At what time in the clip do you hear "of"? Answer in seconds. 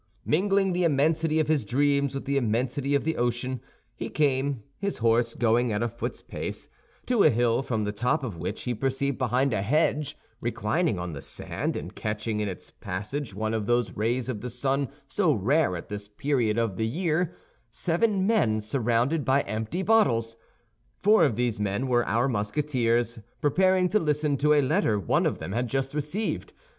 1.39-1.47, 2.95-3.03, 8.23-8.35, 13.53-13.67, 14.27-14.41, 16.57-16.77, 21.25-21.35, 25.27-25.37